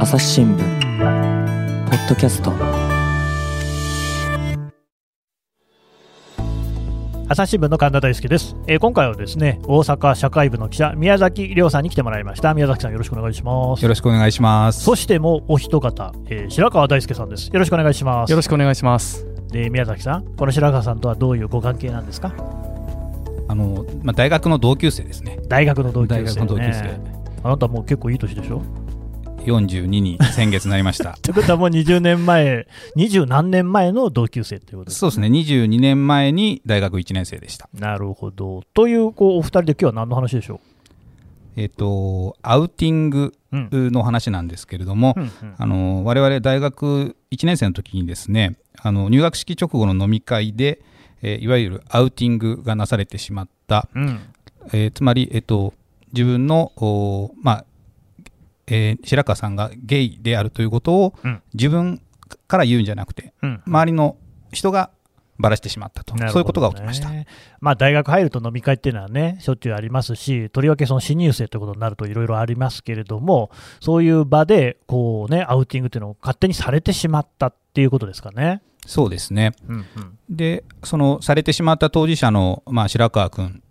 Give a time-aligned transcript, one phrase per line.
[0.00, 2.52] 朝日新聞ポッドキャスト。
[7.28, 12.54] 朝日新聞の神田大輔です、えー今回はですね大阪社会部の記者宮崎亮さんに来てもらいました。
[12.54, 13.82] 宮崎さんよろしくお願いします。
[13.82, 14.84] よろしくお願いします。
[14.84, 17.48] そしてもうお一方、えー白川大輔さんです。
[17.48, 18.30] よろしくお願いします。
[18.30, 19.26] よろしくお願いします。
[19.48, 22.32] で宮崎さんこの白川さんとはどういうご関係なんですか？
[23.48, 25.40] あの、まあ、大学の同級生ですね。
[25.48, 27.00] 大学の同級生、ね、大学の同級生。
[27.42, 28.62] あなたもう結構いい年でしょ？
[29.48, 31.18] 42に先月なりましたっ。
[31.22, 32.66] てことはもう20年前
[32.96, 35.28] 20何年前の同級生っていうことですそうですね。
[35.28, 37.68] 22年前に大学1年生でした。
[37.74, 40.60] なるほどというこうお二人で今日は何の話でしょ
[41.56, 50.80] えっ、と、アウティングの話なんですけれども、うんうんあの我々大学1年生の時にですね、あの入学式直後の飲み会で、
[51.20, 54.20] えーいわゆるアウティングがなされてしまった、うん
[54.72, 55.74] えーつまり、えっと、
[56.12, 57.64] 自分の、おまあ
[58.68, 62.00] えー白川さんがゲイであるということをうん自分
[62.46, 64.16] から言うんじゃなくて、うん周りの
[64.52, 64.90] 人が
[65.38, 67.10] ばらしてしまったと、ねそういうことが起きました。
[67.60, 78.62] まあ、大学入ると飲み会っていうのはね、しょっちゅうありますし、とりわけその新入生ということになるといろいろありますけれども、そういう場でこう、ね、アウティングっていうのを勝手にされてしまったっていうことですかね。
[78.84, 79.52] そうですね。
[79.68, 79.84] うんうん、
[80.28, 83.62] で、そのされてしまった当事者の、まあ、白川君、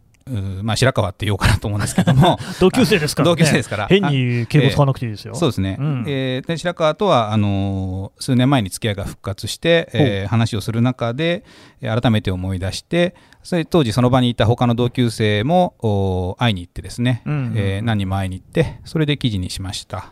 [0.63, 3.87] まあ、白川って言おうかなと思うんですけども、 同級生ですからね、同級生ですから。
[3.87, 5.35] 変に敬語使わなくていいですよ。
[5.35, 6.03] そうですね、うん。
[6.07, 11.43] えーで白川とはあのー数年前に付き合いが復活して、えー話をする中で、
[11.81, 17.53] えー改めて思い出してそれ当時その場にいた他の同級生もお会いに行ってですね、うんうんうん。
[17.57, 20.11] えー何人も会いに行ってそれで記事にしました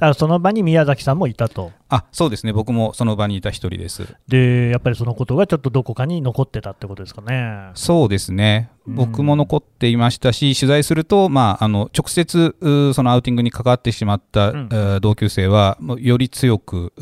[0.00, 1.72] だからその場に宮崎さんもいたと。
[1.90, 7.70] あそうですね僕もその場にいた一人ですで、やっぱりそのことがちょっとどこかに残ってたってことですかね。
[7.74, 12.56] そうですねうん僕も残っていましたし取材すると、まあ、あの直接
[12.94, 16.92] そのアウティングに関わってしまった、うんえー同級生はもうより強く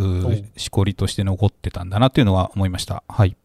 [0.56, 3.04] しこりとして残ってたんだなというのは思いました。
[3.08, 3.36] はい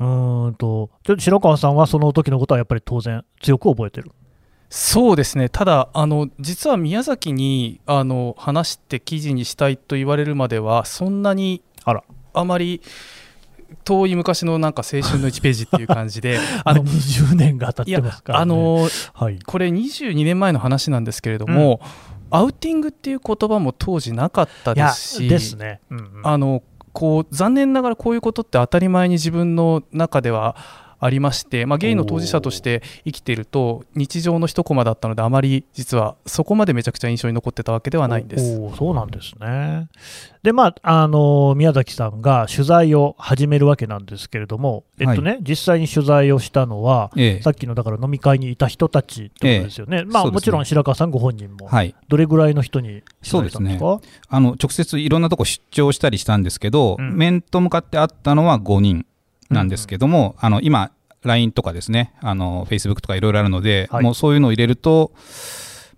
[0.00, 4.10] うーんと、ちょっと白川さんはその時のことはやっぱり当然強く覚えてる。
[4.70, 5.48] そうですね。
[5.48, 12.82] ただあの実は宮崎にあの話して記事にしたいと言われるまではそんなにあらあまり
[13.84, 18.42] 遠い昔のなんか青春の1ページっていう感じであ あの20年が経ってますから、ね。
[18.42, 19.38] あのはい。
[19.38, 21.80] これ22年前の話なんですけれども、
[22.30, 25.80] アウティングっていう言葉も当時なかったですしですね。
[25.90, 26.62] うんうんあの
[26.92, 30.56] こう残念ながらこういうことって当たり前に自分の中では
[31.00, 38.58] ありまして、まあ、ゲイの当事者として生きていると日常の一コマだったのであまり実はそこまでめちゃくちゃ印象に残ってたわけではないんです。
[38.76, 39.88] そうなんですね。
[40.42, 47.42] で、まあ、あの宮崎さんが取材を始めるわけなんですけれども、えっとね、実際に取材をしたのは、ええ。
[47.42, 50.04] さっきのだから飲み会にいた人たちってことですよね。
[50.04, 50.30] まあ、ね。
[50.30, 53.78] もちろん白川さんご本人も、はい、どれぐらいの人に取材したんですか？
[53.78, 57.16] そうあの直接いろんなとこ出張したりしたんですけど、うん。
[57.16, 59.04] 面と向かって会ったのは5人
[59.50, 60.90] なんですけども、あの今
[61.24, 64.04] LINE とかですねあの Facebook とかいろいろあるので、はい。
[64.04, 65.12] もうそういうのを入れると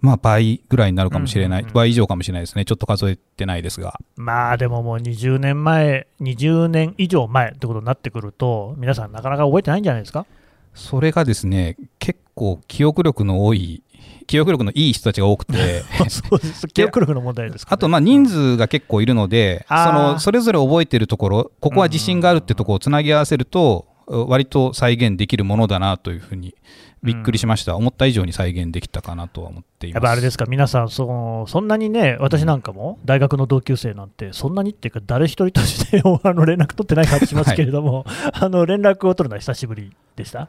[0.00, 1.74] まあ倍ぐらいになるかもしれない、うんうんうん。
[1.74, 2.64] 倍以上かもしれないですね。
[2.64, 4.00] ちょっと数えてないですが。
[4.16, 10.24] まあでももう20年前、20年以上前ってことになってくると、皆さんなかなか覚えてないんじゃないですか？
[10.72, 13.82] それがですね結構記憶力の多い
[14.26, 15.82] 記憶力のいい人たちが多くて。
[16.72, 19.86] 記憶力の問題ですか、ね、あとまあ人数が結構いるので、あー。
[19.86, 26.54] そのそれぞれ覚えてるところ、ここは自信があるってところをつなぎ合わせると、割と再現できるものだなというふうに
[27.02, 29.96] びっくりしました、思った以上に再現できたかなとは思っています。
[29.96, 40.48] やっぱあれですか、皆さんその、そんなにね、私なんかも大学の同級生なんて、そんなにっていうか、誰一人として あの連絡取ってない感じしますけれども、あの連絡を取るのは久しぶりでした？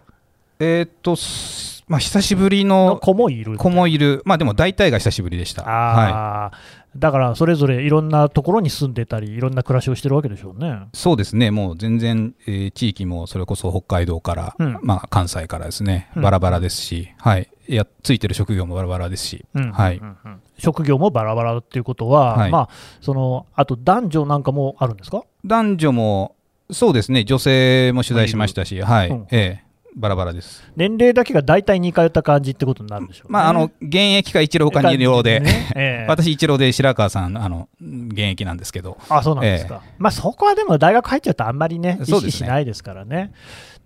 [0.63, 3.57] えーっと、すまあ、久しぶりのの子もいる。
[3.57, 5.63] 子もいる、まあでも大体が久しぶりでした。
[5.63, 6.55] はあー。
[6.99, 10.69] だからそれぞれいろんなところに住んでたり、いろんな暮らしをしてるわけでしょうね。
[10.69, 14.77] い、そうですね、もう全然、えー地域もそれこそ北海道から、うん。
[14.83, 16.21] まあ、関西からですね、うん。
[16.21, 19.71] バラバラですし、はい、いやついてる職業もバラバラですし、うん。
[19.71, 19.97] はい。
[19.97, 20.17] うん。
[20.23, 20.41] うん。
[20.59, 22.51] 職業もバラバラっていうことは、はい。
[22.51, 22.69] まあ、
[23.01, 25.23] そのあと男女なんかもあるんですか？
[25.43, 26.35] 男女も
[26.69, 27.23] そうですね。
[27.23, 29.27] 女性も取材しましたし、はい、うん。
[29.31, 30.63] ええバラバラです。
[30.75, 33.33] 年齢だけが大体似通った感じってことになるんでしょうね。
[33.33, 35.71] まあ、あの現役か一郎か二郎で、ね。
[35.75, 36.07] ええ。
[36.09, 43.31] 私一郎で白川さんあの現役なんですけど、あそうなんですか、まあ、そこはでも大学入っちゃうとあんまりね、意識しないですからね。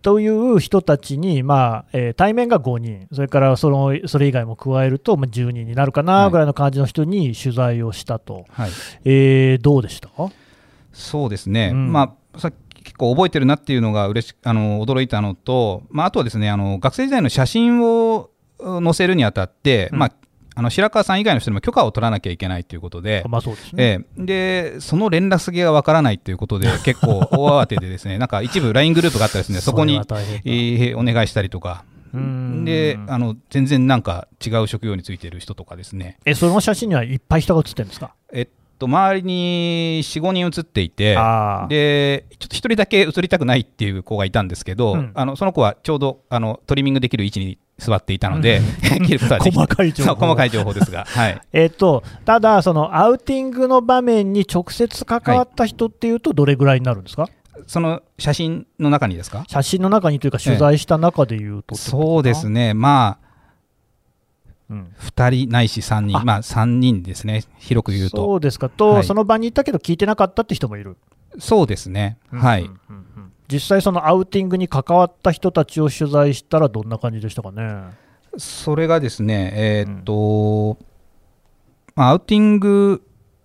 [0.03, 6.29] という人たちに、まあえー対面が5人、それからそのそれ以外も加えると、まあ、10人になるかはない。
[6.31, 8.69] ぐらいの感じの人に取材をしたと、はい、
[9.05, 10.09] えーどうでした？
[10.93, 11.91] そうですね、うん。
[11.91, 18.29] まあ、さっき結構覚えてるなっていうのが嬉しあの驚いたのと、まあ、あとはですねあの学生時代の写真を
[18.59, 19.99] 載せるにあたって、うん。
[19.99, 20.11] まあ
[20.57, 23.83] あの白川さん以外の人にも許可を取らなきゃいけないということで、まあそうですね。
[23.83, 24.25] ええ。
[24.25, 30.41] でその連絡先がわからないということで、 結構大慌てで、ですねなんか一部 LINE グループがあったらですね、そこにれは、大変だ。
[30.45, 31.83] えーお願いしたりとか、
[32.63, 38.13] であの全然なんか違う職業についてる人とかですね、え、その写真にはいっぱい人が写ってるんですか？
[38.31, 38.47] えっ
[38.77, 41.15] と、周りに4、5人写っていて、
[41.69, 45.11] でちょっと1人だけ写りたくないっていう子がいたんですけど、うん。
[45.13, 48.61] あのその子はちょうどあのトリミングできる位置に座っていたので、
[49.39, 50.15] 細かい情報。
[50.15, 57.27] 細かい情報ですが、はい、えっと、ただ、そのアウティングの場面に直接関わった人っていうと、どれぐらいになるんですか、
[57.67, 59.43] その写真の中にですか？
[59.47, 63.24] 写真の中にというか、取材した中でいうと、そうですね、まあ、
[64.69, 64.93] うん。
[64.99, 66.23] 2人ないし3人、あ。
[66.23, 68.17] まあ3人ですね、広く言うと。
[68.17, 68.69] そうですか。
[68.69, 69.03] と、はい。
[69.03, 70.97] その場にいたけど聞いてなかったって人もいる、
[71.39, 72.67] そうですね、はいうん。
[72.67, 73.05] うんうん。
[73.17, 77.91] うん実際、そのアウティングに関わった人たちを取材したら、どんな感じでしたかね？
[78.37, 80.79] それがですね、えーっと、
[81.95, 83.03] まあ、アウティング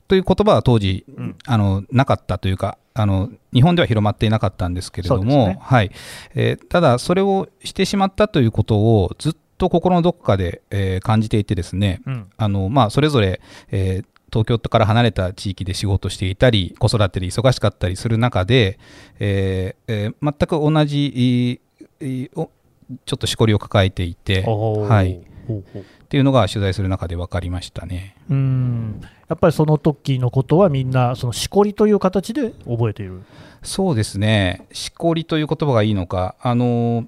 [0.09, 1.37] という言葉は当時、うん。
[1.45, 5.59] あのなかったというかあの、日本では広まっていなかったんですけれども、ね。
[5.61, 5.91] はい。
[6.35, 12.31] えーただ、それをしてしまったということをずっと心のどこかで、えー感じていてですね、うん。
[12.37, 13.41] あのまあ、それぞれ、
[13.71, 18.79] えー東京から離れた地域で仕事していたり、子育てで忙しかったりする中で、
[19.19, 21.61] えーえー全く同じ、
[22.01, 22.49] ちょ
[23.15, 25.23] っとしこりを抱えていて、はい、っ
[26.09, 28.15] ていうのが取材する中で分かりましたね。
[28.31, 29.01] うん。
[29.29, 33.23] やっぱりその時のことはみんな、そのしこりという形で覚えている。
[33.65, 37.05] そうですね、しこりという言葉がいいのか、あの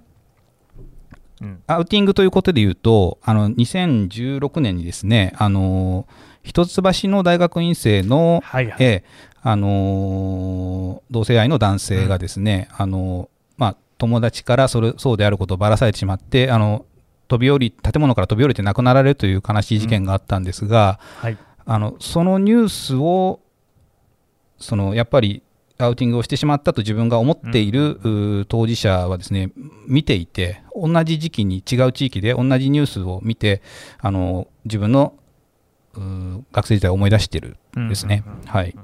[1.42, 6.06] うんアウティングということで言うと、あの2016年にですね、あの
[6.42, 8.76] 一橋の大学院生の、はいはい。
[8.80, 16.86] ええあの同性愛の男性がですね、あのまあ、友達からそれそうであることをばらされてしまって、あの
[17.26, 21.36] 飛び降り建物から飛び降りて亡くなられるという悲しい事件があったんですが、はい。
[21.64, 23.40] あのそのニュースを
[24.58, 25.42] そのやっぱり
[25.84, 29.52] アウティングをしてしまったと自分が思っている、当事者はですね
[29.86, 33.62] 見ていて同じ時期に違う地域で同じニュースを見て
[34.00, 35.14] あの自分の
[36.52, 38.24] 学生時代を思い出してるんですね。
[38.46, 38.74] はい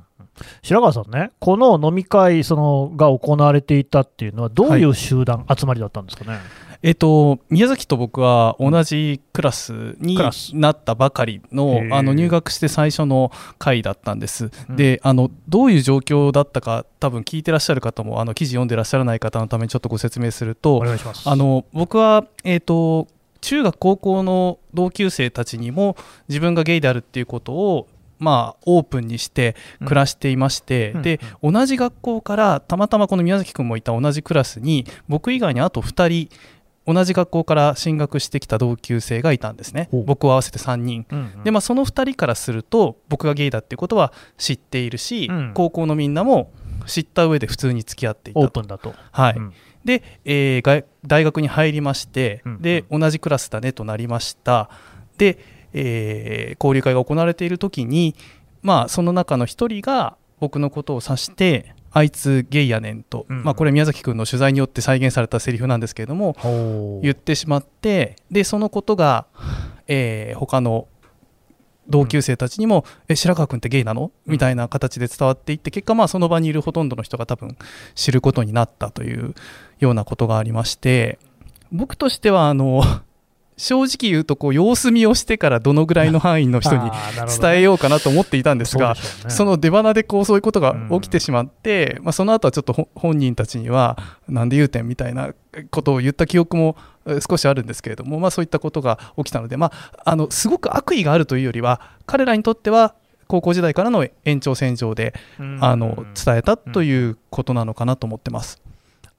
[0.63, 6.39] 白川さんね、この飲み会そのが行われていたっていうのは、どういう集団、集まりだったんですかね？
[6.83, 10.17] えっと、宮崎と僕は同じクラスに
[10.55, 14.77] なったばかりのあの入学して最初の回だったんです、うん。
[14.77, 21.29] であのどういう状況だったか多分聞いてらっしゃる方もあの記事読んでらっしゃらない方のためにちょっとご説明するとお願いします。
[21.29, 23.09] あの僕は、えー、と
[23.41, 25.97] 中学高校の同級生たちにも
[26.29, 27.89] 自分がゲイであるっていうことを
[28.19, 29.55] まあ、オープンにして
[29.85, 31.03] 暮らしていまして、うん。
[31.03, 36.37] で同じ学校からたまたまこの宮崎君もいた同じクラスに僕以外にあと2人
[36.93, 39.91] 同じ学校から進学してきた同級生がいたんですね。
[39.93, 41.07] 僕を合わせて3人。
[41.11, 41.45] うんうん。
[41.45, 45.53] で、まあ、その2人からすると僕がゲイだっていうことは知っているし、うん。
[45.55, 46.51] 高校のみんなも
[46.87, 48.51] 知った上で普通に付き合っていオー。
[48.51, 48.95] プンだと。
[49.13, 49.35] はい。
[49.37, 49.53] うん。
[49.85, 52.63] で、えーが大学に入りまして、うん。
[52.63, 54.71] で同じクラスだねとなりました。
[55.19, 55.39] で、
[55.75, 58.15] えー交流会が行われている時に、
[58.63, 63.45] まあ、その中の一人が僕のことを指してあいつゲイやねんと、うん。
[63.45, 69.27] まあ、これ宮崎君の取材によって再現されたセリフなんですけれども言ってしまってでそのことが、
[69.87, 70.89] えー他の
[71.91, 77.57] 同級生たちにも「え白川君ってゲイなの?」みたいな形で伝わっていって結果まあその場にいるほとんどの人が多分
[77.95, 79.35] 知ることになったという
[79.81, 81.19] ようなことがありまして
[81.73, 82.83] 僕としてはあの
[83.59, 86.91] 正直言うとこう様子見をしてからどのぐらいの範囲の人に
[87.41, 93.99] 伝えようかなと思っていたんですがその出花でこうそういうことが起きてしまって、まあ、その後はちょっとほ本人たちには
[94.29, 95.35] なんで言うてんみたいな
[95.71, 102.95] ことを言った記憶もえー少しあるんですけれども、まあ、そういったことが起きたので、まあ、あのすごく悪意があるというよりは彼らにとっては
[103.29, 105.59] 高校時代からの延長線上で、うん。
[105.63, 108.61] あの伝えたということなのかなと思ってます。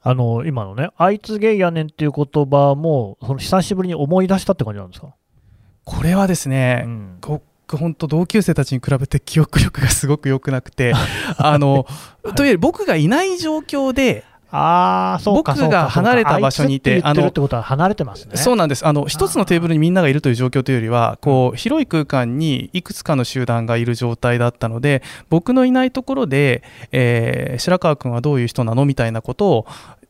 [0.01, 5.13] あの今のね、あいつゲイやねんっていう言葉も、その久しぶりに思い出したって感じなんですか？
[5.83, 7.43] これはですね、うん僕
[7.77, 10.93] 本当同級生たちに比べて記憶力がすごく良くなくて
[11.37, 11.85] あの、
[12.23, 18.35] はいというより僕がいない状況でああ、そうか、僕が離れた場所にいてあいつって言ってるってことは離れてますね。
[18.35, 18.85] そうなんです。
[18.85, 29.65] あの一つのテーブルにみんながいるという状況というよりはこう広い空間にいくつかの集団がいる状態だったので僕のいないところで、えー白川君はどういう人なのみたいなことを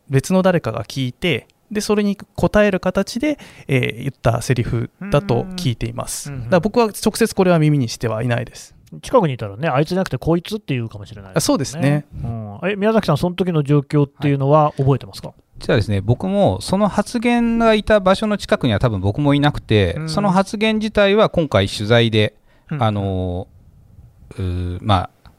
[0.10, 6.32] 別の誰かが聞いてでそれに答える形で、えー言ったセリフだと聞いています。
[6.32, 12.06] だから僕は直接これは耳にしてはいないです近くにいたらね、あいつじゃなくてこいつって言うかもしれない、あそうですね。
[12.24, 15.34] うん、え宮崎さん、その時の状況っていうのは覚えてますか？
[15.60, 20.10] 実はですね、僕もその発言がいた場所の近くには多分僕もいなくて、うん。
[20.10, 22.36] その発言自体は今回取材で、
[22.72, 22.84] うん。
[22.84, 23.48] あの
[24.82, 25.32] まあ、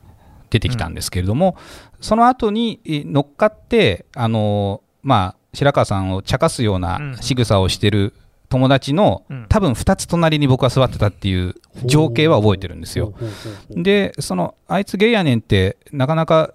[0.50, 1.56] 出てきたんですけれども、
[2.00, 6.82] その後にえ乗っかって、あのまあ、白川さんを茶化すよううん。
[6.82, 8.12] な仕草をしてる
[8.50, 9.46] 友達の、うん。
[9.48, 11.54] 多分2つ隣に僕は座ってたっていう
[11.86, 13.14] 情景は覚えてるんですよ。
[13.70, 16.52] で、そのあいつゲイやねんって、なかなか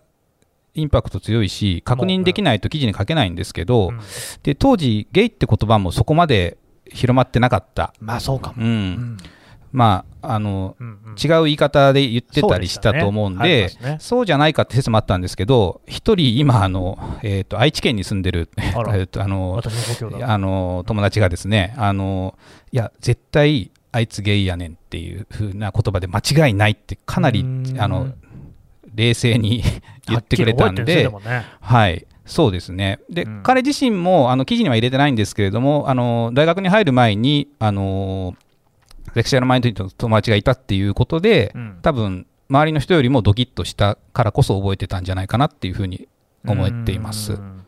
[0.75, 3.99] インパクト強いし、確認できないと記事に書けないんですけど、うん。
[4.43, 6.57] で当時、ゲイって言葉もそこまで
[6.91, 8.63] 広まってなかった、まあそうかも。
[8.63, 8.69] うん。
[8.69, 9.17] うん
[9.75, 11.15] まああの、うんうん。
[11.21, 13.89] 違う言い方で言ってたりしたと思うんそうでで、したね。
[13.91, 13.97] ね。
[13.99, 19.61] そうじゃないかって説もあったんですけど、一人、今あの、えーと、愛知県に住んでる、あの。
[20.23, 22.35] あの友達がですね、あの
[22.71, 27.75] いや、絶対あいつゲイやねんっていう風な言葉で間違いないって、かなりうん。
[27.77, 28.13] あの
[28.93, 29.61] 冷静に
[30.07, 31.11] 言ってくれたんで、
[31.59, 32.99] はい、そうですね。
[33.09, 33.43] で、うん。
[33.43, 38.35] 彼自身もあの記事には入れてないんですけれども、あの大学に入る前に、あの
[39.15, 41.79] セクシャルマインドリティの友達がいたっていうことで、うん。
[41.81, 46.07] 多分周りの人よりもドキッとしたからこそ覚えてたんじゃないかなっていうふうに
[46.45, 47.33] 思っています。
[47.33, 47.35] う。
[47.37, 47.65] ん。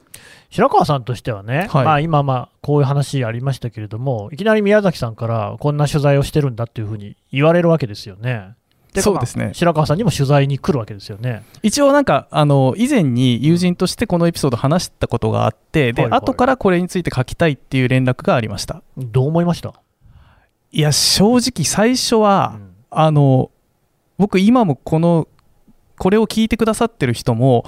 [0.50, 1.86] 白川さんとしてはね、はい。
[1.86, 8.56] まあ、今、まあこういう話ありましたけれども、いきなり宮崎さんからこんな取材をしてるんだっていうふうに言われるわけですよね。
[8.96, 9.46] そうですね。
[9.46, 11.44] まあ白川さんにも取材に来るわけですよね。
[11.63, 16.20] 一応なんかあの以前に友人としてこのエピソード話したことがあってで、はいはい。
[16.20, 18.82] 後からこれについて書きたいっていう連絡がありました。
[18.98, 19.74] どう思いました、
[20.71, 22.67] いや正直最初は、うん。
[22.89, 23.51] あの
[24.17, 25.27] 僕今もこの
[25.97, 27.65] これを聞いてくださってる人も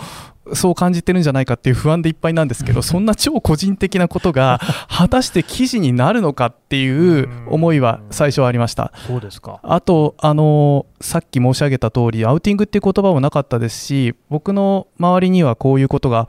[0.53, 8.91] そう感じてるんじゃないかっていう不安でいっぱいなんですけどそんな超個人的なことが 果たして記事になるのかっていう思いは最初はありました。
[9.07, 9.59] そうですか。
[9.61, 16.27] あと、あのさっき申し上げた通りアウティングっていう言葉もなかったですし僕の周りにはこういうことが、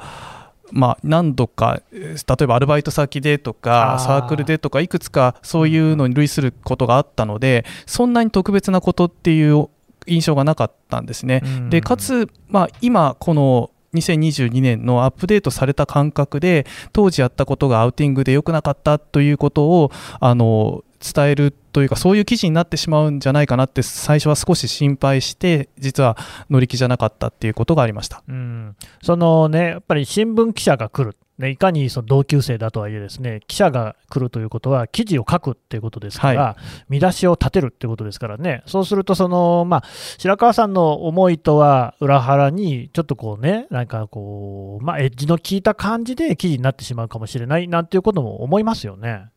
[0.72, 9.68] まあ、何度かえー例えばアルバイト先でとあかーサークルでとかいくつかそういうのに類することがあったのでそんなに特別なことっていう
[10.06, 11.42] 印象がなかったんですね。
[11.44, 26.16] うんでかつ、まあ、今この2022年のアップデートされた感覚で当時やったことがアウティングで良くなかったということをあの伝えるというかそういう記事になってしまうんじゃないかなって最初は少し心配して実は
[26.50, 28.22] 乗り気じゃなかったっていうことがありました。
[28.28, 36.56] うん、そのね、やっぱり新聞記者が来る、ね、いかにその同級生だとはいえですね、記者が来るということは、記事を書くっていうことですから、は
[36.90, 39.84] 見出しを立てるっていうことですからね、そうするとその、まあ、
[40.18, 49.29] 白川さんの思いとは裏腹に、ちょっとこうね、なんかこう、まあ、エッジの効いた感じで記事になってしまうかもしれないなんていうことも思いますよね。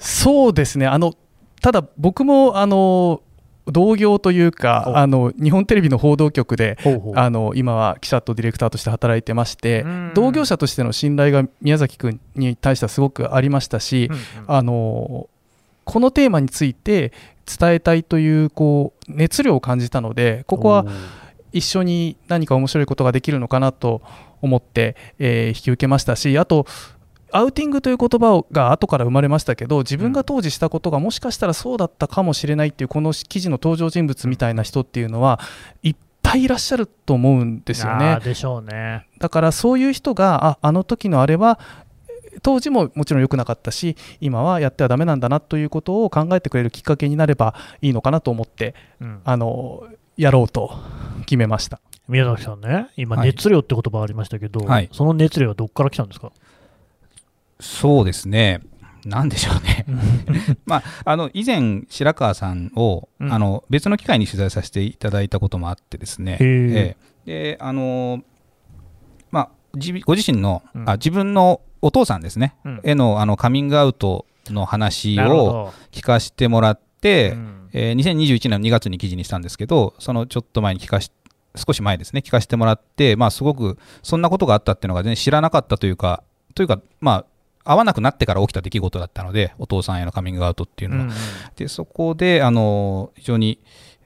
[0.00, 0.86] そうですね。
[0.86, 1.14] あの
[1.60, 3.22] ただ僕もあの
[3.66, 6.78] 同業というかおあの日本テレビの報道局で
[7.14, 10.12] あの今は記者とディレクターとして働いてましてうん。
[10.14, 14.44] 同業者としての信頼が宮崎君に対してはすごくありましたし、うんうん。
[14.48, 15.28] あの
[15.84, 17.12] このテーマについて
[17.46, 20.86] 伝えたいというこう熱量を感じたのでここは
[21.52, 24.02] 一緒に何か面白いことができるのかなと
[24.40, 26.66] 思って、えー引き受けましたしあと
[27.32, 35.40] アウティングという言葉が後から生まれましたけど自分が当時したことがもしかしたらそうだったかもしれないっていうこの記事の登場人物みたいな人っていうのは
[35.82, 38.18] いっぱいいらっしゃると思うんですよね。
[38.24, 39.06] でしょうね。
[39.18, 41.58] だからそういう人がああの時のあれは
[42.42, 49.84] 当時ももちろん良くなかったし今はやってはダメなんだなということを考えてくれるきっかけになればいいのかなと思ってうんあの
[50.16, 50.72] やろうと
[51.26, 51.80] 決めました。
[52.08, 56.32] 宮崎さんね、今、はい熱量って言葉ありましたけど、はいその熱量はどこから来たんですか？
[57.60, 58.60] そうですね。
[59.04, 59.86] なんでしょうね。
[60.66, 63.32] まあ、あの以前、白川さんを、うん。
[63.32, 67.52] あの別の機会に取材させていただいたこともあってですね、ええ。
[67.54, 68.22] であの
[69.30, 70.88] まあ、自ご自身の、うん。
[70.88, 72.80] あ自分のお父さんですね、うん。
[72.84, 77.56] へのあのカミングアウトの話を聞かせてもらって、うん。
[77.72, 81.10] えー2021年の2月に記事にしたんですけど、そのちょっと前に聞かし、
[81.54, 86.22] 少し前ですね、聞かせてもらって、まあ、すごくそんなことがあったっていうのが全然知らなかったというか、
[86.54, 87.24] というか、まあ、
[87.64, 91.02] 会わなくなってから起きた出来事だったので、お父さんへのカミングアウトっていうのは。
[91.04, 91.16] うんうん
[91.56, 93.58] で、そこで、あの、非常に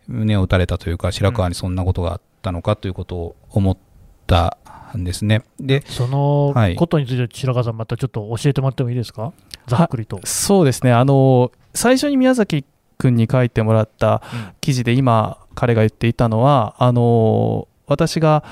[0.09, 3.79] 胸を打たれたというか、白川にそんなことがあったのかということを思っ
[4.27, 4.59] た
[4.97, 5.43] んですね。
[5.61, 9.33] で、そのはいことについて白川さん、またちょっと教えてもらってもいいですか、
[9.67, 10.21] ざっくりと。
[10.25, 12.65] そうですねあの最初に宮崎
[12.99, 14.23] 君に書いてもらった
[14.61, 18.45] 記事で今彼が言っていたのはあの私が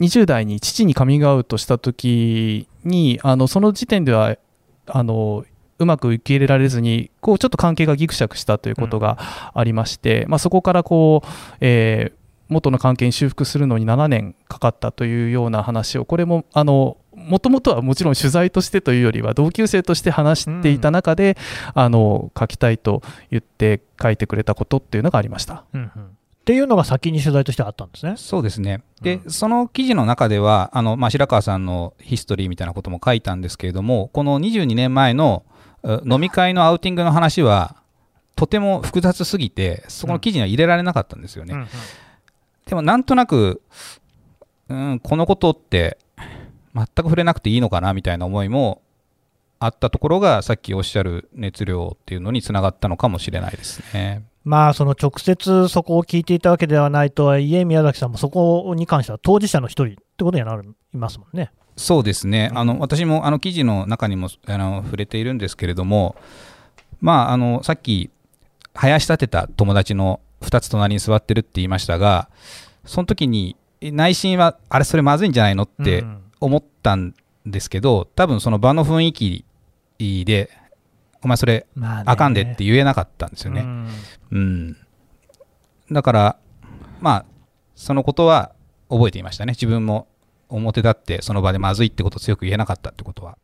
[0.00, 4.36] 20代に父にカミングアウトした時にあのその時点では
[4.86, 5.44] あの
[5.78, 9.18] うまく受け入れられずにこうちょっと関係がギクシャクしたということが
[9.54, 11.28] ありまして、まあ、そこからこう、
[11.60, 21.36] えー元の関係に修復するのに7年かかったというような話をこれもあのもともとはもちろん取材としてというよりは同級生として話していた中で、
[21.74, 25.64] あの書きたいと言って書いてくれたことっていうのがありました。
[25.74, 28.14] うんうんっていうのが先に取材としてあったんですね。
[28.16, 28.82] そうですね。
[29.02, 35.44] で、うその記事の中では、あの、まあ、白川さんのヒストリーみたいなことも書いたんですけれども、この22年前の
[35.82, 37.76] う飲み会のアウティングの話は、
[38.36, 41.54] とても複雑すぎて、そこの記事には入れられなかったんですよね。
[41.54, 41.66] うんうん
[42.70, 43.62] でも、なんとなく、
[44.68, 45.98] うん、このことって、
[46.72, 48.80] 全く触れなくていいのかなみたいな思いも
[49.58, 54.22] あったところが、さっきおっしゃる熱量っていうのにつながったのかもしれないですね。
[54.44, 61.52] まあ、その直接そこを聞いていたわけではないとはいえ、宮崎さんもそこに関しては当事者の一人ってことにはなりますもんね。
[61.76, 62.58] そうですね、うん。
[62.58, 66.16] あの私もあの記事の中にもあの触れているんですけれども、
[67.00, 68.10] まあ、あのさっき、
[68.74, 72.28] 林立てた友達の2つ隣に座ってるって言いましたが、
[72.84, 76.22] その時に内心は、あれ、それまずいんじゃないのってうん。
[76.40, 79.44] 思ったんですけど、多分その場の雰囲気
[80.24, 80.50] で、
[81.22, 83.62] お前、それ、まあかんでって言えなかったんですよね。
[83.62, 83.88] うん。
[84.30, 84.76] うん、
[85.92, 86.36] だから、
[87.00, 87.24] まあ、
[87.74, 88.52] そのことは
[88.88, 90.06] 覚えていましたね、自分も
[90.48, 93.38] 表立ってその場でまずいってことを強く言えなかったってことは。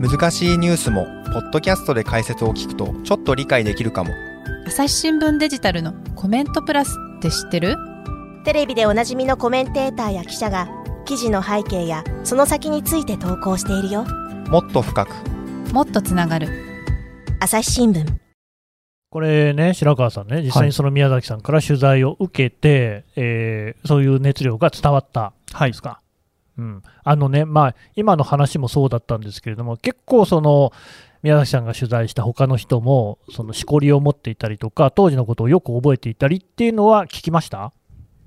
[0.00, 4.10] 難しいニュースもポッドキャストで解説を聞くとちょっと理解できるかも
[4.70, 7.76] 朝日新聞デジタルのコメントプラスって知ってる？
[8.44, 10.68] テレビでおなじみのコメンテーターや記者が
[11.04, 14.04] 記事の背景やその先について投稿しているよ。
[14.46, 15.12] もっと深く。
[15.72, 16.46] もっとつながる。
[17.40, 18.06] 朝日新聞。
[19.10, 25.32] これね、白川さんね、実際にその宮崎さんから取材を受けて、えーそういう熱量が伝わった。
[25.52, 25.70] はい。
[25.70, 26.00] ですか。
[26.58, 30.72] うん、あのね、まあ、今の話もそうだったんですけれども、結構その、
[31.22, 37.72] 宮崎さんが取材した他の人も、そのしこりを持っていたりとか、当時のことをよく覚えていたりっていうのは聞きました？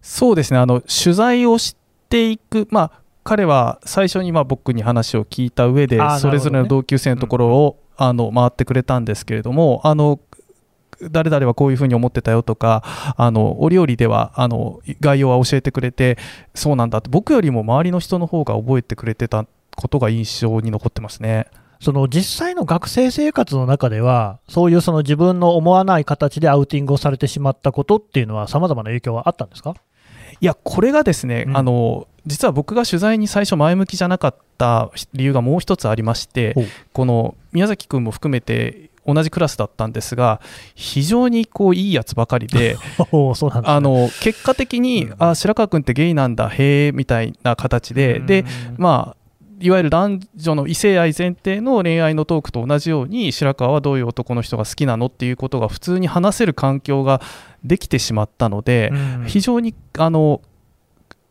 [0.02, 0.60] そうですね。
[0.60, 1.76] あの取材をし
[2.10, 2.92] ていく、まあ、
[3.24, 10.20] 彼は最初にまあ僕に話を聞いた上で、あーそれぞれの同級生のところを、あの回ってくれたんですけれども、あの
[11.10, 12.84] 誰々はこういうふうに思ってたよとか、
[13.18, 16.18] あの折々ではあの概要は教えてくれて、
[16.54, 21.48] そうなんだって、僕よりも周りの人の方が覚えてくれてたことが印象に残ってますね。
[21.84, 29.76] その実際の学生生活の中では、そういうその自分の思わない形でアウティングをされてしまったことっていうのは、さまざまな影響はあったんですか？
[30.40, 31.58] いや、これがですね、うん。
[31.58, 36.56] あの実は僕が取材に最初、前向きじゃなかった理由がもう一つありまして
[36.94, 40.40] この宮崎君も含めて、同じクラスだったんですが、
[40.76, 42.78] 非常にこういいやつばかりで、
[43.34, 43.52] ですね。
[43.66, 45.16] あの結果的に、うん。
[45.20, 48.48] あ白川君ってゲイなんだ、へえみたいな形で、でうん。
[48.78, 49.23] まあ、
[49.64, 57.22] いわゆる男女の異性愛前提の恋愛のトークと同じように白川はどういう男の人が好きなのっていうことが普通に話せる環境が
[57.64, 60.42] できてしまったので、うん非常にあの、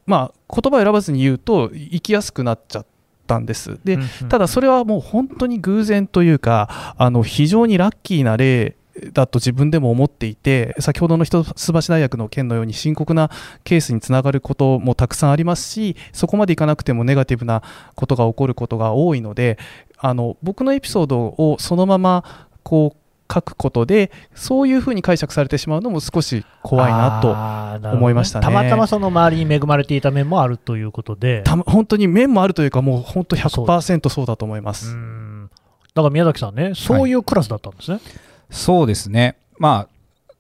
[0.06, 2.86] まあ、言葉を選ばずに言うと生きやすくなっちゃっ
[3.26, 3.78] たんです。
[3.84, 3.98] で
[4.30, 8.76] ただそれはもう本当に偶然というかあの非常にラッキーな例
[9.12, 13.30] だと自分でも思っていて先ほどの一橋大学の件のように深刻な
[13.64, 17.62] ケースにつながることもたくさんありますしそこまでいかなくてもネガティブな
[17.94, 19.58] ことが起こることが多いので
[19.98, 23.02] あの僕のエピソードをそのままこう
[23.32, 34.94] 書くことでそういうふうに解釈されてしまうのも少し怖いなと思いましたねたまたまその周りに恵まれていた面もあるということで、本当に面もあるというかもう本当100%そうだと思いまうす。
[34.94, 35.48] ん
[35.94, 38.00] だから宮崎さんね、そういうクラスだったんですね。
[38.52, 39.36] そうですね。
[39.58, 40.34] まあ、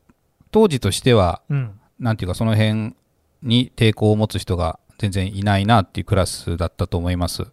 [0.52, 2.94] 当時としては、うんなんていうか、その辺
[3.42, 7.46] に抵抗を持つ人が全然いないなっていうクラスだったと思います。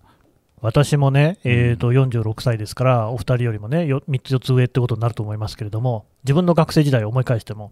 [0.62, 7.72] 私もね、えー、と46歳ですから、お二人よりもね、よ3つ、4つ上ってことになると思いますけれども、自分の学生時代を思い返しても、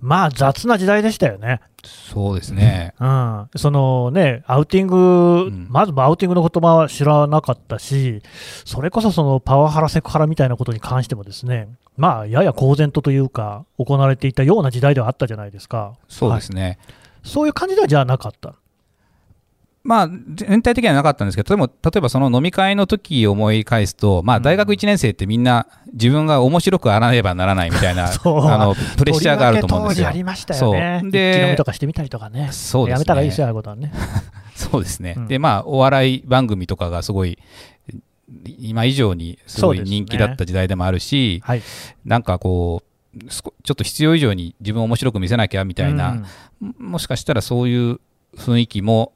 [0.00, 1.60] まあ、雑な時代でしたよね。
[1.84, 2.94] そうですね。
[3.00, 8.22] うん、そのね、アウティング、んまずアウティングの言葉は知らなかったし、
[8.64, 15.94] それこそそのパワハラ、セクハラみたいなことに関してもですね、まあ、やや公然とというか、行われていたような時代ではあったじゃないですか。
[16.08, 16.78] そうですね。
[17.22, 18.54] そういう感じではじゃあなかった。
[19.82, 30.12] まあ、全体的にはなかったんですけど、でも例えばその飲み会の時を思い返すと、まあ、大学1年生ってみんな自分が面白くあらねばならないみたいな、 あのプレッシャーがあると思うんですよあ。
[30.12, 30.98] りましたよね。
[31.00, 32.48] そうで飲みとかしてみたりとかね。
[32.52, 33.92] そうですねやめたらいいですよ、ああいうことはね。
[34.54, 35.14] そうですね。
[35.16, 37.38] うんで、まあ、お笑い番組とかがすごい、
[38.58, 41.62] 今以上にすごい人気だった時代でもあるし、はい。
[42.04, 42.90] なんかこう、
[43.28, 46.24] ちょっと必要以上に自分を面白く見せなきゃみたいな、うん
[46.78, 48.00] もしかしたらそういう
[48.36, 49.14] 雰囲気も、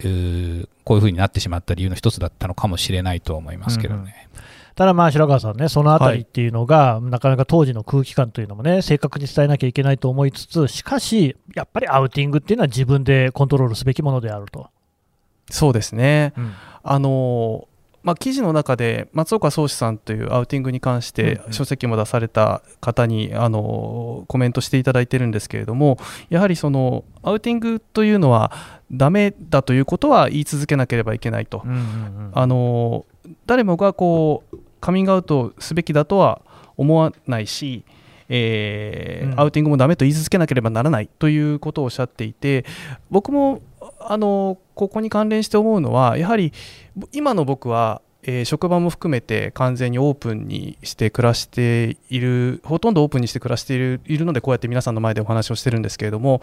[0.00, 4.28] うーこういう風になってしまった理由の一つだったのかもしれないとは思いますけどね。
[4.76, 14.68] ただまあ白川さんね、そのあたりっていうのが、なかなか当時の空気感というのもね、正確に伝えなきゃいけないと思いつつ、しかし、やっぱりアウティングっていうのは自分でコントロールすべきものであると。
[15.50, 16.34] そうですね。
[16.36, 16.52] うん
[16.88, 17.66] あの
[18.06, 25.98] まあ、記事の中で松岡宗志さんというアウティングに関して書籍も出された方にあのコメントしていただいてるんですけれども
[26.30, 28.52] やはりそのアウティングというのは
[28.92, 31.62] ダメだということは言い続けなければいけないと。
[31.64, 32.30] うんうんうん。
[32.32, 33.06] あの
[33.44, 36.42] 誰もがこうカミングアウトすべきだとは
[36.76, 37.82] 思わないし、
[38.28, 39.40] えーうん。
[39.40, 42.64] アウティングもダメと言い続けなければならないということをおっしゃっていて
[43.10, 43.62] 僕も
[44.00, 46.52] あのここに関連して思うのはやはり
[47.12, 56.42] 今の僕は、えー職場も含めて完全にオープンにして暮らしているほとんどオープンにして暮らしているいるのでこうやって皆さんの前でお話をしてるんですけれども、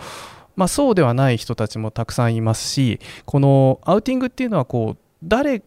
[0.56, 5.62] まあ、そうではない人たちもたくさんいますしこのアウティングっていうのはこう誰,、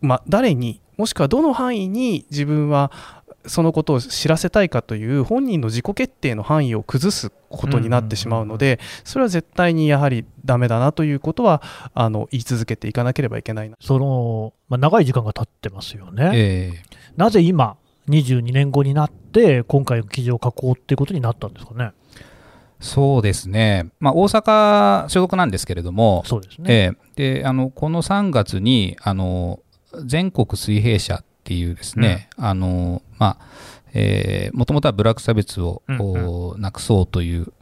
[0.00, 2.92] まあ、誰にもしくはどの範囲に自分は
[3.46, 11.62] そのことを知らせたいかという本人の自己決定の範囲を崩すことになってしまうのでそれは絶対にやはりダメだなということは
[11.94, 16.30] あの言い続けていかなければいけないなその、まあ、長い時間が経ってますよね。
[16.34, 16.82] え
[17.16, 17.76] なぜ今、
[18.08, 21.92] 22年後になって、今回の記事を書こうっていうことになったんですかね？
[22.80, 26.72] そうですね、まあ、大阪所属なんですけれども、そうですね。
[26.72, 29.60] ええであのこの3月にあの
[30.06, 33.46] 全国水平社っていうですね、あのまあ
[33.92, 36.28] えー、もともとは部落差別を、うんうん。
[36.28, 37.52] おなくそうという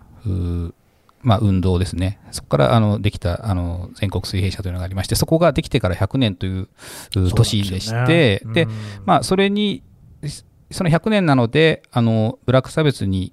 [1.22, 6.68] まあ、運動ですね、そこからあのできたあの全国水平社というのがありまして、そこができてから100年という
[7.16, 8.70] う年でして、でうん。
[9.04, 9.82] まあ、それに、
[10.70, 13.32] その100年なので、あの部落差別に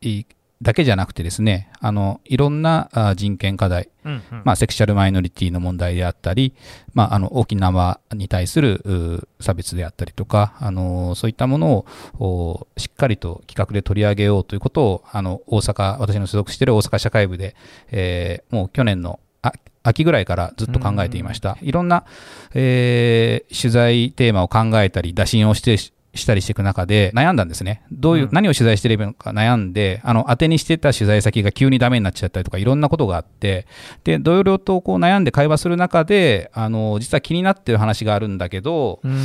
[0.00, 0.24] い
[0.62, 6.54] だけじゃなくてですね、あのいろんなあ人権課題、うんうんまあ、セクシャルマイノリティの問題であったり、
[6.92, 11.86] まあ、あの沖縄に対するう差別であったりとか、あのそういったものを
[12.18, 17.56] おしっかりと企画で取り上げようということをあの大阪私の所属している大阪社会部で、
[17.90, 21.56] えーもう去年のあ秋ぐらいからずっと考えていました。
[21.62, 22.04] いろんな、
[22.54, 25.78] えー取材テーマを考えたり打診をして
[26.14, 27.82] したりしていく中で悩んだんですね。
[27.92, 33.66] どういう、うん何を取材してればいいのか悩んで、あの、当てにしてた取材先が急にダメになっちゃったりとか、いろんなことがあって、
[34.04, 39.20] で、同僚とこう悩んで会話する中で、あの、実は気になってる話があるんだけど、うん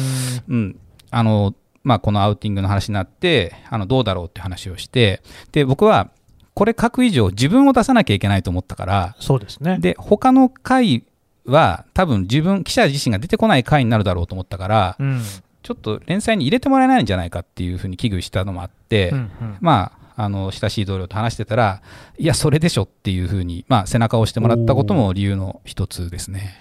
[0.48, 0.80] うん、
[1.12, 5.22] あの、まあ、このアウティングの話になって、あの、どうだろうって話をして、
[5.52, 6.10] で、僕は、
[6.56, 9.78] これ書く以上、自分を出さなきゃいけないと思ったから、そうですね。
[9.80, 11.04] で、他の回
[11.46, 15.22] は、多分自分、記者自身が出てこない回になるだろうと思ったから、うん
[15.66, 19.58] ちょっと連載に入れてもらえないんじゃないかっていうふうに危惧したのもあって、うんうん。
[19.62, 21.82] まあ、あの親しい同僚と話してたら、
[22.20, 26.60] いや、それでしょっていうふうに、まあ、背中を押してもらったことも理由の一つですね。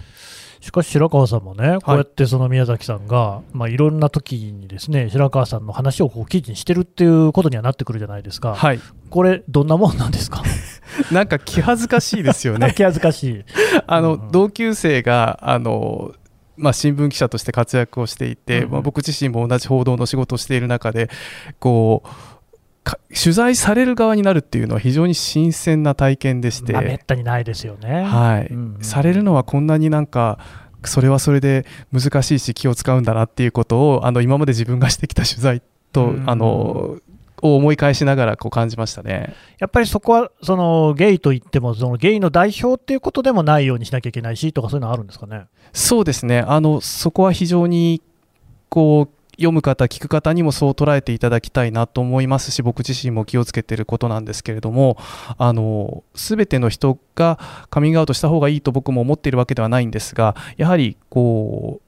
[0.64, 8.80] しかし白川さんもね、こうやってその宮崎さんが、いまあ、いろんな時にですね白川さんの話をこう記事にしてるっていうことにはなってくるじゃないですか、はい。
[9.10, 10.42] これ、どんなもんなんですか、
[11.12, 12.72] なんか気恥ずかしいですよね。
[12.74, 13.44] 気恥ずかしい。
[13.86, 14.32] あの、うんうん。
[14.32, 16.14] 同級生があの、
[16.56, 18.70] まあ、新聞記者として活躍をしていて、うんうん。
[18.72, 21.10] まあ、僕自身も同じ報道の仕事をしている中で
[21.58, 22.08] こう
[22.84, 28.04] か取材される側になるっていうのは非常に新鮮な体験でして、まあ、めったにないですよね。
[28.04, 28.46] はい。
[28.46, 30.38] うんうんされるのはこんなになんか
[30.84, 35.62] それはそれで難しいし気を使うんだなっていうことをあの今まで自分がしてきた取材
[35.92, 36.30] と、うん。
[36.30, 36.98] あの
[37.44, 39.34] を思い返しながらこう感じましたね。
[39.58, 45.44] やっぱりそこはそのゲイといっても、そのゲイの代表っていうことでもないようにしなきゃいけないしとか、そういうのあるんですかね？
[45.74, 48.00] そうですねあのそこは非常に
[48.68, 54.96] こう読む方聞く方にもそう捉えていただきたいなと思いますし僕自身も気をつけていることなんですけれども
[55.36, 61.80] あの全ての人がカミングアウトした方がいいと僕も思っているわけではないんですがやはりこ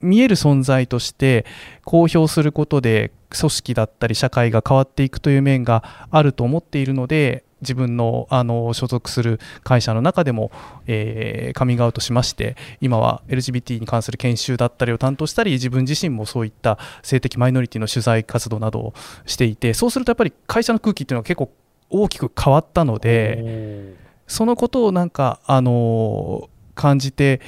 [0.00, 1.44] う見える存在として
[1.84, 10.50] 公表することで組織だったり社会が変わっていくという面があると思っているので自分のあの所属する会社の中でも、
[10.86, 18.94] えーカミングアウトしまして今は LGBT に関する研修だったりを担当したり自分自身もそういった性的マイノリティの取材活動などを
[19.26, 21.52] していてそうするとやっぱり会社の空気っていうのは結構
[21.90, 23.94] 大きく変わったので
[24.26, 27.42] そのことをなんか、あのー感じて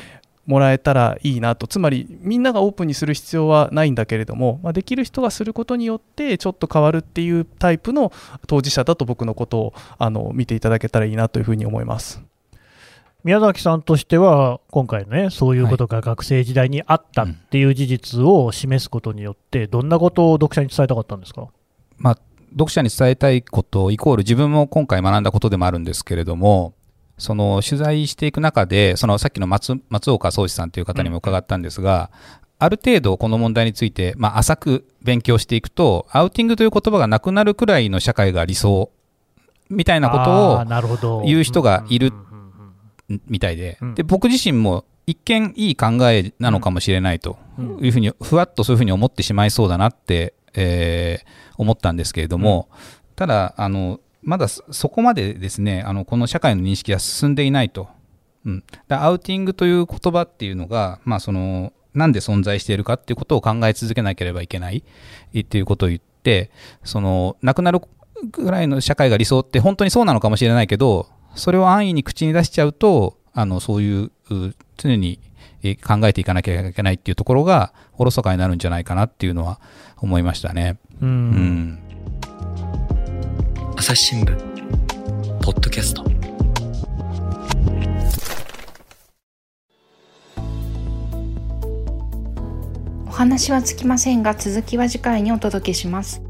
[0.46, 8.12] もらえたらいいなとつまりみんながオープンにする必要はないんだけれども、まあ、できる人がすることによってちょっと変わるっていうタイプの
[8.46, 12.20] 当事者だと僕のことをあの見ていただけたらいいなというふうに思います。
[13.24, 21.46] 宮崎さんとしては、今回ね、そういうことが学生時代にあったっていう事実を示すことによって、どんなことを読者に伝えたかったんですか？
[21.98, 22.18] まあ、
[22.50, 26.74] 読者に伝えたいことイコール自分も今回学んだことでもあるんですけれども
[27.22, 32.10] その取材していく中でそのさっきの松松岡宗志さんという方にも伺ったんですが、
[32.58, 38.90] ある程度この問題について、まあ、浅く勉強していくと、アウティングという言葉がなくなるくらいの社会が理想
[39.70, 40.18] みたいなこ
[40.98, 42.24] とを言う人がいるうんうん
[43.10, 43.78] うんみたいで。
[43.80, 47.84] うん、で僕自身も一見いい考えなのかもしれないとうん。
[47.84, 52.68] いうふうに、ふわっとそういうふうに思ってしまいそうだなって、えー思ったんですけれども、
[53.16, 57.88] ただあの、まだそそこまでですね、あのこの社会の認識が進んでいないと。
[58.44, 64.82] うん、だアウティングという言葉っていうのが、まあ、そのなんで存在しているかっていうことを考え続けなければいけない
[65.38, 66.50] っていうことを言って
[66.82, 67.80] そのなくなる
[68.30, 75.20] ぐらいの社会が理想って本当にそうなのかもしれないけどそれを安易に口に出しちゃうとあのそういうう常に
[75.62, 79.60] えー考えていかなきゃいけないっていうところがおろそかになるんじゃないかなっていうのは
[79.98, 80.78] 思いましたね。
[81.00, 81.78] うんうん
[83.82, 84.36] 朝日新聞
[85.40, 86.04] ポッドキャスト
[93.08, 96.22] お話はつきませんが続きは次回にお届けします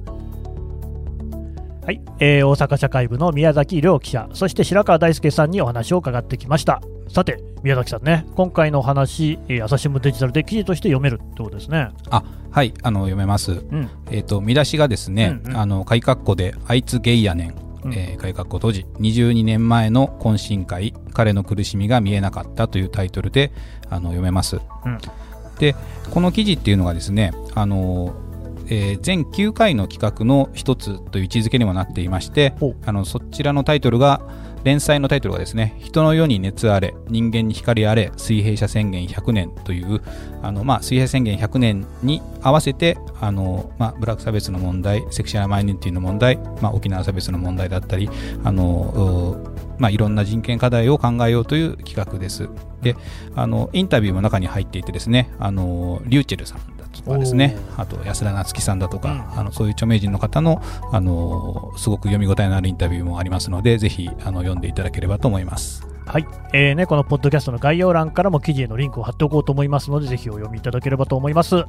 [1.85, 6.81] はい、えー大阪社会部の宮崎亮記者、そして白川大輔さんにお話を伺ってきました。
[7.13, 11.91] さて、宮崎さんね、今回のお話、えー朝日新聞デジタルで記事として読めるってことですね。
[12.09, 13.53] あはいあの読めます。
[13.53, 15.57] うん、えー、と見出しがですね、うんうん。
[15.59, 17.93] あの鍵括弧で「あいつゲイやねん」うん。
[17.93, 18.87] えー鍵括弧閉じ。
[18.99, 20.95] 22年前の懇親会。
[21.13, 23.53] 彼の苦しみが見えなかったというタイトルで
[23.91, 24.99] あの読めます、うん。
[25.59, 25.77] で
[26.11, 28.15] この記事っていうのがですねあの、
[28.69, 32.55] えー全9回の企画の一つという位置づけにもなっていまして
[32.87, 34.23] あのそちらのタイトルが
[34.65, 40.01] 連載のタイトルがですね「人の世に熱あれ人間に光あれ水平社宣言100年」という
[40.43, 48.09] あの、まあ、水平宣言100年に合わせてあの、まあ、ブラック差別の問題セクシュアルマイノリティの問題、まあ、沖縄差別の問題だったり
[48.45, 49.37] あの、
[49.79, 52.49] まあ、いろんな人権課題を考えようという企画です。
[52.83, 52.97] で
[53.37, 56.59] あのインタビューも中に入っていてですねあのリューチェルさん
[57.05, 60.63] とかですねあと安田夏樹さんだとか、うんあのそういう著名人の方の
[60.93, 65.87] あのすごく読み応えのあるインタビューもありますのでぜひあの読んでいただければと思います。
[66.07, 71.65] はい、えーね、このポッドキャストの概要欄からも記事へのリンクを貼っておこうと思いますので、ぜひお読みいただければと思います。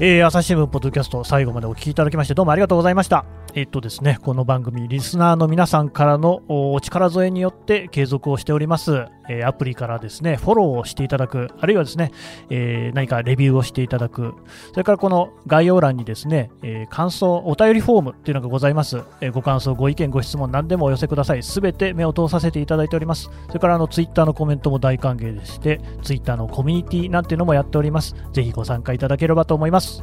[0.00, 3.43] えー朝日新聞ポッドキャスト、最後までお聞きいただきまして、どうもありがとうございました。
[3.56, 9.06] えっとですね、この番組、リスナーの皆さんからのお力添えによって継続をしております。
[9.28, 12.10] えーアプリからですね、フォローをしていただく、あるいはですね、
[12.50, 14.34] えー何かレビューをしていただく、
[14.72, 19.00] それからこの概要欄にですね、えー感想、お便りフォームっていうのがございます。
[19.20, 21.42] えご感想、ご意見、ご質問、何でもお寄せください。
[21.44, 23.30] すべて目を通させていただいております。
[23.46, 28.16] それからあのツイッターのコメントも大歓迎でして、ツイッターのコミュニティなんていうのもやっております。
[28.32, 30.02] ぜひご参加いただければと思います。